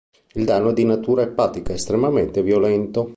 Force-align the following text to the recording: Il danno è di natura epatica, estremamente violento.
Il 0.33 0.45
danno 0.45 0.71
è 0.71 0.73
di 0.73 0.83
natura 0.83 1.21
epatica, 1.21 1.73
estremamente 1.73 2.41
violento. 2.41 3.09